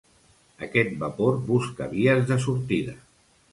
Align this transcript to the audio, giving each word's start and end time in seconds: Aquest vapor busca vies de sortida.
Aquest 0.67 0.95
vapor 1.03 1.37
busca 1.51 1.89
vies 1.93 2.27
de 2.33 2.41
sortida. 2.49 2.99